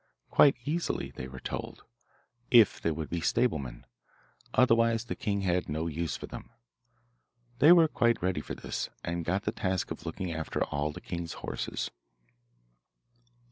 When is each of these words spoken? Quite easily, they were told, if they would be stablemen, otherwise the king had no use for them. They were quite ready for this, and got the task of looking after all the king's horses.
Quite 0.31 0.55
easily, 0.65 1.11
they 1.11 1.27
were 1.27 1.39
told, 1.39 1.83
if 2.49 2.81
they 2.81 2.89
would 2.89 3.11
be 3.11 3.21
stablemen, 3.21 3.85
otherwise 4.51 5.05
the 5.05 5.15
king 5.15 5.41
had 5.41 5.69
no 5.69 5.85
use 5.85 6.17
for 6.17 6.25
them. 6.25 6.49
They 7.59 7.71
were 7.71 7.87
quite 7.87 8.19
ready 8.19 8.41
for 8.41 8.55
this, 8.55 8.89
and 9.03 9.23
got 9.23 9.43
the 9.43 9.51
task 9.51 9.91
of 9.91 10.03
looking 10.03 10.33
after 10.33 10.63
all 10.63 10.91
the 10.91 11.01
king's 11.01 11.33
horses. 11.33 11.91